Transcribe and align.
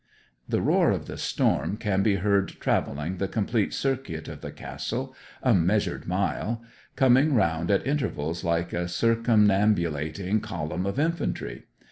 The 0.49 0.63
roar 0.63 0.89
of 0.89 1.05
the 1.05 1.15
storm 1.15 1.77
can 1.77 2.01
be 2.01 2.15
heard 2.15 2.47
travelling 2.59 3.17
the 3.17 3.27
complete 3.27 3.71
circuit 3.71 4.27
of 4.27 4.41
the 4.41 4.51
castle 4.51 5.13
a 5.43 5.53
measured 5.53 6.07
mile 6.07 6.63
coming 6.95 7.35
round 7.35 7.69
at 7.69 7.85
intervals 7.85 8.43
like 8.43 8.73
a 8.73 8.87
circumambulating 8.87 10.41
column 10.41 10.87
of 10.87 10.97
infantry. 10.97 11.65